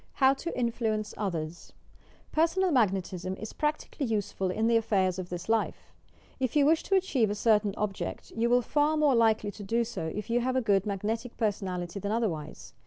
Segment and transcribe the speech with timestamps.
[0.13, 1.73] HOW TO INFLUENCE OTHERS
[2.31, 5.93] Personal Magnetism is practically useful in the affairs of this life.
[6.39, 9.61] If you wish to achieve a certain object, you will be far more likely to
[9.63, 12.73] do so if you have a good magnetic personality than otherwise.